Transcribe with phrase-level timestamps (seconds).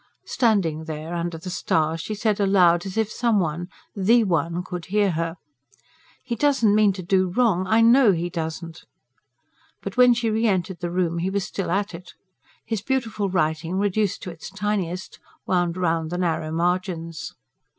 [0.25, 4.85] Standing there under the stars she said aloud, as if some one, THE One, could
[4.85, 5.35] hear her:
[6.23, 7.67] "He doesn't mean to do wrong....
[7.67, 8.85] I KNOW he doesn't!"
[9.83, 12.15] But when she re entered the room he was still at it.
[12.65, 17.35] His beautiful writing, reduced to its tiniest, wound round the narrow margins.